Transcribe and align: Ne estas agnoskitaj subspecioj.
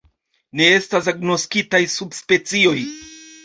Ne 0.61 0.69
estas 0.77 1.11
agnoskitaj 1.11 1.85
subspecioj. 1.99 2.77